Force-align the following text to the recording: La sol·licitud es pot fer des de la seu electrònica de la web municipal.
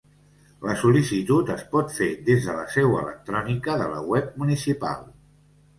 La 0.67 0.75
sol·licitud 0.83 1.51
es 1.57 1.61
pot 1.75 1.93
fer 1.99 2.09
des 2.31 2.49
de 2.49 2.57
la 2.61 2.65
seu 2.77 2.97
electrònica 3.03 3.79
de 3.85 3.95
la 3.95 4.05
web 4.15 4.35
municipal. 4.45 5.11